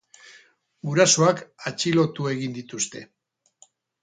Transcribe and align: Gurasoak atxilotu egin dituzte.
Gurasoak 0.89 1.43
atxilotu 1.71 2.27
egin 2.33 2.57
dituzte. 2.57 3.05